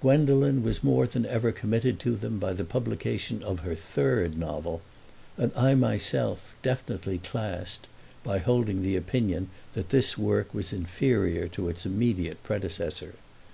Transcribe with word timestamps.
Gwendolen 0.00 0.62
was 0.62 0.82
more 0.82 1.06
than 1.06 1.26
ever 1.26 1.52
committed 1.52 2.00
to 2.00 2.16
them 2.16 2.38
by 2.38 2.54
the 2.54 2.64
publication 2.64 3.42
of 3.42 3.60
her 3.60 3.74
third 3.74 4.38
novel, 4.38 4.80
and 5.36 5.52
I 5.54 5.74
myself 5.74 6.54
definitely 6.62 7.18
classed 7.18 7.86
by 8.24 8.38
holding 8.38 8.80
the 8.80 8.96
opinion 8.96 9.50
that 9.74 9.90
this 9.90 10.16
work 10.16 10.54
was 10.54 10.72
inferior 10.72 11.46
to 11.48 11.68
its 11.68 11.84
immediate 11.84 12.42
predecessor. 12.42 13.16